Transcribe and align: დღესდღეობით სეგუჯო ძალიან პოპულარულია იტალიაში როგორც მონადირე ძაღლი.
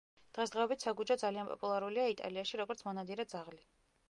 დღესდღეობით 0.35 0.85
სეგუჯო 0.85 1.17
ძალიან 1.25 1.51
პოპულარულია 1.51 2.09
იტალიაში 2.15 2.61
როგორც 2.63 2.85
მონადირე 2.89 3.31
ძაღლი. 3.37 3.65